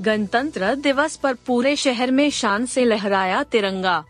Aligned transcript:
गणतंत्र 0.00 0.74
दिवस 0.74 1.16
पर 1.16 1.34
पूरे 1.34 1.76
शहर 1.76 2.10
में 2.10 2.30
शान 2.30 2.66
से 2.66 2.84
लहराया 2.84 3.42
तिरंगा। 3.42 4.04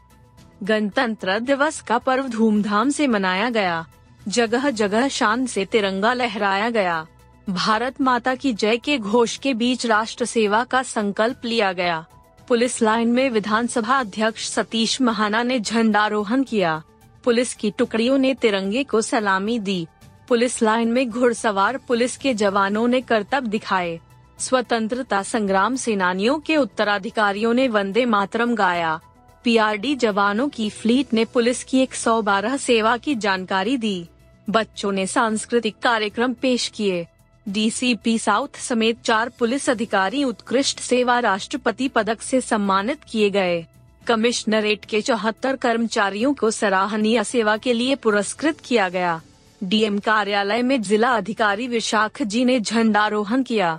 गणतंत्र 0.62 1.38
दिवस 1.38 1.80
का 1.80 1.98
पर्व 1.98 2.28
धूमधाम 2.28 2.90
से 2.90 3.06
मनाया 3.06 3.50
गया। 3.50 3.86
जगह 4.28 4.70
जगह 4.70 5.08
शान 5.08 5.46
से 5.46 5.64
तिरंगा 5.64 6.12
लहराया 6.12 6.70
गया। 6.70 7.06
भारत 7.48 8.00
माता 8.00 8.34
की 8.34 8.52
जय 8.52 8.76
के 8.76 8.98
घोष 8.98 9.36
के 9.36 9.54
बीच 9.54 9.86
राष्ट्र 9.86 10.24
सेवा 10.24 10.64
का 10.64 10.82
संकल्प 10.82 11.40
लिया 11.44 11.72
गया। 11.72 12.06
पुलिस 12.48 12.82
लाइन 12.82 13.08
में 13.08 13.30
विधानसभा 13.30 14.00
अध्यक्ष 14.00 14.48
सतीश 14.48 15.00
महाना 15.00 15.42
ने 15.42 15.60
झंडारोहण 15.60 16.42
किया। 16.42 16.82
पुलिस 17.24 17.54
की 17.54 17.70
टुकड़ियों 17.70 18.18
ने 18.18 18.34
तिरंगे 18.34 18.84
को 18.84 19.00
सलामी 19.00 19.58
दी। 19.58 19.86
पुलिस 20.28 20.62
लाइन 20.62 20.88
में 20.88 21.10
घुड़सवार 21.10 21.76
पुलिस 21.76 22.16
के 22.16 22.34
जवानों 22.34 22.88
ने 22.88 23.00
करतब 23.00 23.46
दिखाए। 23.46 24.00
स्वतंत्रता 24.40 25.22
संग्राम 25.22 25.76
सेनानियों 25.76 26.38
के 26.38 26.56
उत्तराधिकारियों 26.56 27.54
ने 27.54 27.68
वंदे 27.68 28.04
मातरम 28.04 28.54
गाया। 28.54 29.00
पीआरडी 29.44 29.94
जवानों 29.94 30.48
की 30.48 30.70
फ्लीट 30.70 31.12
ने 31.12 31.24
पुलिस 31.24 31.64
की 31.64 31.82
112 31.82 32.56
सेवा 32.56 32.96
की 32.96 33.14
जानकारी 33.14 33.76
दी। 33.76 34.06
बच्चों 34.50 34.92
ने 34.92 35.06
सांस्कृतिक 35.06 35.78
कार्यक्रम 35.82 36.32
पेश 36.32 36.68
किए। 36.68 37.06
डीसीपी 37.48 38.18
साउथ 38.18 38.58
समेत 38.58 39.02
चार 39.02 39.28
पुलिस 39.28 39.70
अधिकारी 39.70 40.24
उत्कृष्ट 40.24 40.80
सेवा 40.80 41.18
राष्ट्रपति 41.18 41.88
पदक 41.88 42.22
से 42.22 42.40
सम्मानित 42.40 42.98
किए 43.08 43.30
गए। 43.30 43.66
कमिश्नरेट 44.06 44.84
के 44.84 45.00
चौहत्तर 45.00 45.56
कर्मचारियों 45.56 46.34
को 46.34 46.50
सराहनीय 46.50 47.24
सेवा 47.24 47.56
के 47.56 47.72
लिए 47.72 47.94
पुरस्कृत 47.94 48.60
किया 48.60 48.88
गया। 48.88 49.20
डीएम 49.64 49.98
कार्यालय 49.98 50.62
में 50.62 50.82
जिला 50.82 51.10
अधिकारी 51.10 51.66
विशाख 51.68 52.22
जी 52.22 52.44
ने 52.44 52.60
झंडारोहण 52.60 53.42
किया। 53.42 53.78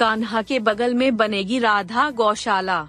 कान्हा 0.00 0.42
के 0.42 0.58
बगल 0.58 0.94
में 0.94 1.16
बनेगी 1.16 1.58
राधा 1.58 2.10
गौशाला। 2.10 2.88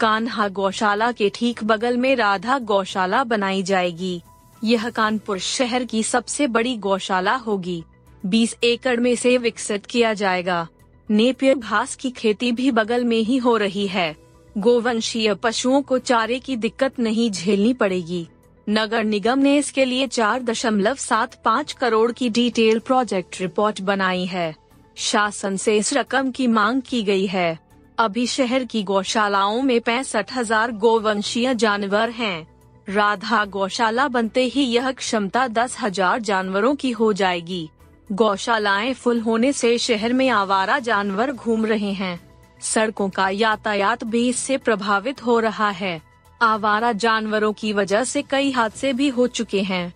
कान्हा 0.00 0.48
गौशाला 0.48 1.12
के 1.12 1.30
ठीक 1.34 1.64
बगल 1.64 1.96
में 1.96 2.16
राधा 2.16 2.58
गौशाला 2.58 3.24
बनाई 3.24 3.62
जाएगी। 3.62 4.22
यह 4.64 4.90
कानपुर 4.90 5.38
शहर 5.38 5.84
की 5.84 6.02
सबसे 6.02 6.46
बड़ी 6.46 6.76
गौशाला 6.76 7.34
होगी। 7.34 7.84
20 8.26 8.56
एकड़ 8.64 9.00
में 9.00 9.16
से 9.16 9.38
विकसित 9.38 9.86
किया 9.86 10.14
जाएगा। 10.14 10.68
नेपियर 11.10 11.58
घास 11.58 11.94
की 11.94 12.10
खेती 12.10 12.52
भी 12.52 12.70
बगल 12.70 13.04
में 13.04 13.20
ही 13.20 13.36
हो 13.36 13.56
रही 13.56 13.86
है। 13.86 14.16
गोवंशीय 14.58 15.34
पशुओं 15.34 15.82
को 15.82 15.98
चारे 15.98 16.38
की 16.38 16.56
दिक्कत 16.56 17.00
नहीं 17.00 17.30
झेलनी 17.30 17.72
पड़ेगी। 17.74 18.28
नगर 18.68 19.04
निगम 19.04 19.38
ने 19.38 19.56
इसके 19.56 19.84
लिए 19.84 20.06
चार 20.06 20.42
दशमलव 20.42 20.94
सात 20.94 21.42
पाँच 21.44 21.72
करोड़ 21.72 22.12
की 22.12 22.28
डिटेल 22.30 22.78
प्रोजेक्ट 22.78 23.40
रिपोर्ट 23.40 23.80
बनाई 23.80 24.24
है। 24.24 24.63
शासन 24.96 25.56
से 25.56 25.76
इस 25.76 25.92
रकम 25.92 26.30
की 26.30 26.46
मांग 26.46 26.82
की 26.82 27.02
गई 27.02 27.26
है। 27.26 27.58
अभी 27.98 28.26
शहर 28.26 28.64
की 28.64 28.82
गौशालाओं 28.82 29.62
में 29.62 29.80
पैंसठ 29.80 30.32
हज़ार 30.32 30.72
गोवंशीय 30.72 31.54
जानवर 31.54 32.10
हैं। 32.10 32.46
राधा 32.88 33.44
गौशाला 33.44 34.06
बनते 34.08 34.44
ही 34.44 34.62
यह 34.62 34.90
क्षमता 34.92 35.46
दस 35.48 35.76
हज़ार 35.80 36.20
जानवरों 36.20 36.74
की 36.74 36.90
हो 36.90 37.12
जाएगी। 37.12 37.68
गौशालाएँ 38.12 38.92
फुल 38.94 39.20
होने 39.20 39.52
से 39.52 39.76
शहर 39.78 40.12
में 40.12 40.28
आवारा 40.28 40.78
जानवर 40.78 41.32
घूम 41.32 41.66
रहे 41.66 41.92
हैं। 41.92 42.18
सड़कों 42.62 43.08
का 43.08 43.28
यातायात 43.28 44.04
भी 44.04 44.28
इससे 44.28 44.56
प्रभावित 44.58 45.24
हो 45.26 45.38
रहा 45.40 45.70
है। 45.70 46.00
आवारा 46.40 46.92
जानवरों 46.92 47.52
की 47.52 47.72
वजह 47.72 48.04
से 48.04 48.22
कई 48.22 48.50
हादसे 48.50 48.92
भी 48.92 49.08
हो 49.08 49.26
चुके 49.26 49.60
हैं। 49.62 49.92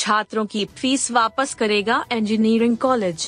छात्रों 0.00 0.44
की 0.46 0.64
फ़ीस 0.64 1.10
वापस 1.10 1.52
करेगा 1.54 2.04
engineering 2.12 2.76
college 2.76 3.24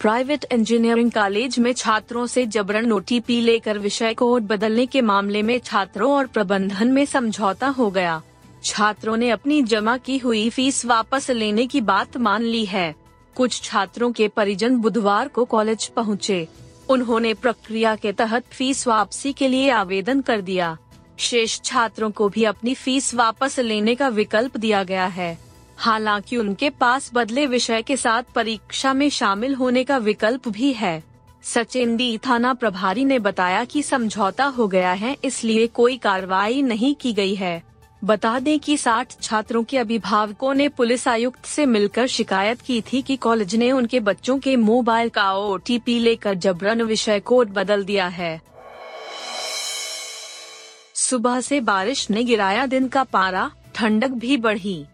private 0.00 0.44
engineering 0.52 1.10
college 1.10 1.58
में 1.58 1.72
छात्रों 1.72 2.24
से 2.26 2.44
जबरन 2.46 2.92
ओटीपी 2.92 3.40
लेकर 3.40 3.78
विषय 3.78 4.14
कोड 4.14 4.46
बदलने 4.46 4.86
के 4.86 5.00
मामले 5.00 5.42
में 5.42 5.58
छात्रों 5.58 6.10
और 6.12 6.26
प्रबंधन 6.26 6.88
में 6.88 7.04
समझौता 7.06 7.68
हो 7.68 7.90
गया। 7.90 8.20
छात्रों 8.64 9.16
ने 9.16 9.28
अपनी 9.30 9.62
जमा 9.62 9.96
की 9.98 10.16
हुई 10.18 10.48
फ़ीस 10.50 10.84
वापस 10.86 11.30
लेने 11.30 11.66
की 11.66 11.80
बात 11.82 12.16
मान 12.16 12.42
ली 12.42 12.64
है। 12.64 12.94
कुछ 13.36 13.60
छात्रों 13.62 14.10
के 14.12 14.28
परिजन 14.28 14.76
बुधवार 14.76 15.28
को 15.28 15.44
कॉलेज 15.44 15.86
पहुँचे। 15.86 16.46
उन्होंने 16.88 17.34
प्रक्रिया 17.34 17.94
के 17.96 18.12
तहत 18.12 18.52
फ़ीस 18.52 18.86
वापसी 18.88 19.32
के 19.32 19.48
लिए 19.48 19.70
आवेदन 19.70 20.20
कर 20.20 20.40
दिया। 20.40 20.76
शेष 21.20 21.60
छात्रों 21.60 22.10
को 22.10 22.28
भी 22.28 22.44
अपनी 22.44 22.74
फ़ीस 22.74 23.14
वापस 23.14 23.58
लेने 23.60 23.94
का 23.94 24.08
विकल्प 24.10 24.56
दिया 24.56 24.84
गया 24.84 25.06
है। 25.06 25.51
हालाँकि 25.82 26.36
उनके 26.36 26.70
पास 26.70 27.10
बदले 27.14 27.46
विषय 27.46 27.82
के 27.82 27.96
साथ 27.96 28.22
परीक्षा 28.34 28.92
में 28.94 29.10
शामिल 29.10 29.54
होने 29.54 29.84
का 29.84 29.96
विकल्प 29.98 30.48
भी 30.48 30.72
है। 30.72 31.02
सचिन 31.42 31.96
डी 31.96 32.18
थाना 32.18 32.54
प्रभारी 32.54 33.04
ने 33.04 33.18
बताया 33.18 33.64
कि 33.64 33.82
समझौता 33.82 34.44
हो 34.44 34.68
गया 34.68 34.92
है, 34.92 35.16
इसलिए 35.24 35.66
कोई 35.66 35.96
कार्रवाई 35.96 36.62
नहीं 36.62 36.94
की 36.94 37.12
गई 37.12 37.34
है। 37.34 37.62
बता 38.04 38.38
दें 38.38 38.58
कि 38.58 38.76
60 38.76 39.20
छात्रों 39.22 39.64
के 39.64 39.78
अभिभावकों 39.78 40.54
ने 40.54 40.68
पुलिस 40.68 41.08
आयुक्त 41.08 41.44
से 41.44 41.66
मिलकर 41.66 42.06
शिकायत 42.06 42.60
की 42.60 42.80
थी 42.80 43.02
कि 43.02 43.16
कॉलेज 43.16 43.54
ने 43.56 43.72
उनके 43.72 44.00
बच्चों 44.00 44.38
के 44.38 44.56
मोबाइल 44.56 45.08
का 45.08 45.32
ओटीपी 45.32 45.98
लेकर 45.98 46.34
जबरन 46.34 46.82
विषय 46.82 47.20
कोड 47.20 47.48
बदल 47.48 47.84
दिया 47.84 48.06
है। 48.06 48.40
सुबह 50.94 51.40
से 51.40 51.60
बारिश 51.60 52.10
ने 52.10 52.24
गिराया 52.24 52.66
दिन 52.66 52.88
का 52.88 53.04
पारा, 53.04 53.50
ठंडक 53.74 54.10
भी 54.10 54.36
बढ़ी। 54.36 54.84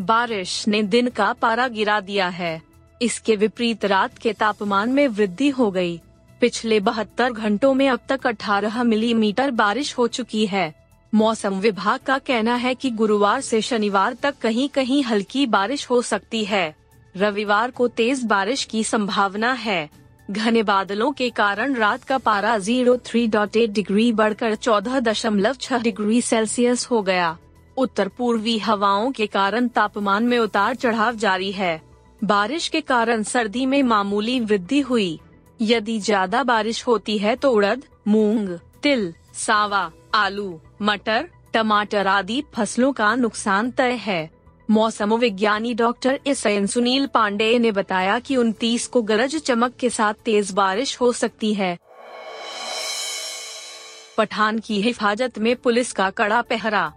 बारिश 0.00 0.68
ने 0.68 0.82
दिन 0.82 1.08
का 1.08 1.32
पारा 1.32 1.68
गिरा 1.68 2.00
दिया 2.00 2.28
है। 2.28 2.62
इसके 3.02 3.36
विपरीत 3.36 3.84
रात 3.84 4.18
के 4.18 4.32
तापमान 4.32 4.90
में 4.90 5.08
वृद्धि 5.08 5.48
हो 5.48 5.70
गई। 5.70 6.00
पिछले 6.40 6.80
बहत्तर 6.80 7.32
घंटों 7.32 7.74
में 7.74 7.88
अब 7.88 8.00
तक 8.08 8.26
18 8.26 8.82
मिलीमीटर 8.82 9.50
बारिश 9.50 9.98
हो 9.98 10.06
चुकी 10.06 10.46
है। 10.46 10.74
मौसम 11.14 11.54
विभाग 11.54 12.00
का 12.00 12.18
कहना 12.18 12.54
है 12.54 12.74
कि 12.74 12.90
गुरुवार 12.90 13.40
से 13.40 13.60
शनिवार 13.60 14.14
तक 14.14 14.34
कहीं 14.42 14.68
कहीं 14.68 15.02
हल्की 15.02 15.46
बारिश 15.46 15.90
हो 15.90 16.02
सकती 16.02 16.44
है। 16.44 16.76
रविवार 17.16 17.70
को 17.70 17.88
तेज 17.88 18.24
बारिश 18.24 18.64
की 18.64 18.84
संभावना 18.84 19.52
है। 19.52 19.90
घने 20.30 20.62
बादलों 20.62 21.12
के 21.12 21.30
कारण 21.30 21.74
रात 21.74 22.04
का 22.04 22.18
पारा 22.18 22.58
zero 22.58 22.96
three 22.96 23.26
dot 23.26 23.56
eight 23.56 23.70
degree 23.70 24.12
बढ़कर 24.12 24.54
चौदह 24.54 25.00
दशमलव 25.00 25.54
छह 25.54 25.78
डिग्री 25.78 26.20
सेल्सियस 26.22 26.86
हो 26.86 27.02
गया। 27.02 27.38
उत्तर 27.78 28.08
पूर्वी 28.08 28.58
हवाओं 28.58 29.10
के 29.12 29.26
कारण 29.26 29.68
तापमान 29.68 30.24
में 30.24 30.38
उतार 30.38 30.74
चढ़ाव 30.74 31.16
जारी 31.16 31.50
है। 31.52 31.80
बारिश 32.24 32.68
के 32.68 32.80
कारण 32.80 33.22
सर्दी 33.22 33.66
में 33.66 33.82
मामूली 33.82 34.38
वृद्धि 34.40 34.80
हुई। 34.80 35.18
यदि 35.60 35.98
ज़्यादा 36.00 36.42
बारिश 36.42 36.86
होती 36.86 37.18
है 37.18 37.36
तो 37.36 37.50
उड़द, 37.52 37.84
मूंग, 38.08 38.48
तिल, 38.82 39.12
सावा, 39.36 39.90
आलू, 40.14 40.60
मटर, 40.82 41.28
टमाटर 41.52 42.06
आदि 42.06 42.42
फ़सलों 42.54 42.92
का 42.92 43.14
नुकसान 43.14 43.70
तय 43.70 43.92
है। 43.92 44.30
मौसम 44.68 45.14
विज्ञानी 45.14 45.74
doctor 45.74 46.20
S. 46.26 46.46
N. 46.46 46.66
Sunil 46.66 47.06
Pandey 47.06 47.58
ने 47.58 47.72
बताया 47.72 48.18
कि 48.18 48.36
29 48.36 48.86
को 48.86 49.02
गरज 49.02 49.36
चमक 49.36 49.76
के 49.76 49.90
साथ 49.90 50.14
तेज 50.14 50.50
बारिश 50.52 51.00
हो 51.00 51.12
सकती 51.12 51.54
है। 51.54 51.76
पठान 54.18 54.58
की 54.58 54.80
हिफाजत 54.82 55.38
में 55.38 55.54
पुलिस 55.56 55.92
का 55.92 56.10
कड़ा 56.10 56.42
पहरा। 56.42 56.92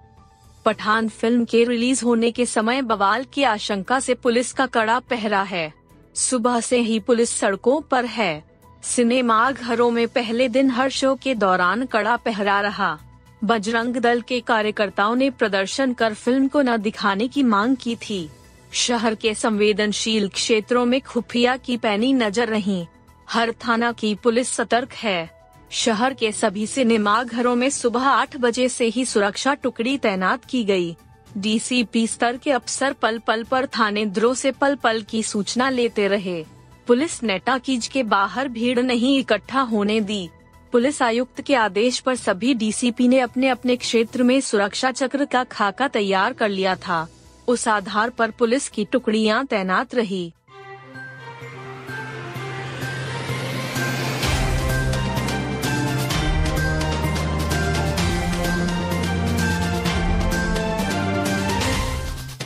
पठान 0.66 1.08
फ़िल्म 1.10 1.46
के 1.46 1.64
रिलीज़ 1.64 2.06
होने 2.06 2.32
के 2.32 2.46
समय 2.46 2.82
बवाल 2.82 3.24
की 3.24 3.44
आशंका 3.44 4.00
से 4.00 4.14
पुलिस 4.14 4.54
का 4.54 4.66
कड़ा 4.66 5.00
पहरा 5.00 5.42
है। 5.42 5.74
सुबह 6.16 6.60
से 6.60 6.80
ही 6.80 7.00
पुलिस 7.00 7.30
सड़कों 7.30 7.82
पर 7.82 8.06
है। 8.06 8.44
सिनेमा 8.84 9.52
घरों 9.52 9.92
में 9.92 10.08
पहले 10.08 10.48
दिन 10.50 10.70
हर 10.70 10.90
शो 10.90 11.16
के 11.16 11.36
दौरान 11.36 11.86
कड़ा 11.86 12.16
पहरा 12.18 12.62
रहा। 12.62 12.98
बजरंग 13.44 13.96
दल 13.96 14.22
के 14.22 14.40
कार्यकर्ताओं 14.40 15.16
ने 15.16 15.30
प्रदर्शन 15.30 15.94
कर 15.94 16.14
फ़िल्म 16.14 16.48
को 16.48 16.62
न 16.62 16.78
दिखाने 16.78 17.28
की 17.28 17.44
मांग 17.44 17.76
की 17.76 17.96
थी। 17.96 18.30
शहर 18.74 19.16
के 19.16 19.34
संवेदनशील 19.34 20.28
क्षेत्रों 20.30 20.86
में 20.86 21.02
खुफिया 21.02 21.58
की 21.58 21.78
पैनी 21.78 22.14
नज़र 22.14 22.48
रही। 22.48 22.86
हर 23.30 23.52
थाना 23.52 23.92
की 23.92 24.16
पुलिस 24.16 24.50
सतर्क 24.50 24.94
है। 24.94 25.41
शहर 25.72 26.14
के 26.14 26.32
सभी 26.32 26.66
सिनेमा 26.68 27.24
घरों 27.24 27.56
में 27.56 27.70
सुबह 27.70 28.02
आठ 28.02 28.36
बजे 28.38 28.70
से 28.70 28.86
ही 28.86 29.06
सुरक्षा 29.06 29.54
टुकड़ी 29.54 29.98
तैनात 29.98 30.46
की 30.46 30.64
गई। 30.64 30.96
डीसीपी 31.38 32.08
स्तर 32.08 32.38
के 32.38 32.52
अफसर 32.52 32.94
पल 32.94 33.20
पल 33.20 33.44
पर 33.44 33.66
थाने 33.66 34.06
द्रोह 34.06 34.34
से 34.36 34.52
पल 34.52 34.76
पल 34.76 35.02
की 35.02 35.24
सूचना 35.24 35.70
लेते 35.70 36.08
रहे। 36.08 36.46
पुलिस 36.88 37.24
ने 37.24 37.38
टाकीज 37.40 37.88
के 37.88 38.04
बाहर 38.04 38.48
भीड़ 38.48 38.80
नहीं 38.80 39.18
इकट्ठा 39.20 39.62
होने 39.62 40.02
दी। 40.02 40.30
पुलिस 40.72 41.02
आयुक्त 41.02 41.42
के 41.42 41.56
आदेश 41.56 42.00
पर 42.00 42.16
सभी 42.16 42.54
डीसीपी 42.54 43.08
ने 43.08 43.20
अपने 43.20 43.48
अपने 43.48 43.76
क्षेत्र 43.76 44.24
में 44.24 44.42
सुरक्षा 44.42 44.92
चक्र 44.92 45.26
का 45.26 45.44
खाका 45.44 45.88
तैयार 45.88 46.34
कर 46.34 46.50
लिया 46.50 46.76
था। 46.76 47.08
उस 47.48 47.68
आधार 47.68 48.10
पर 48.10 48.32
पुलिस 48.32 48.70
की 48.70 48.86
टुकड़ियाँ 48.86 49.46
तैनात 49.46 49.96
रही। 49.96 50.34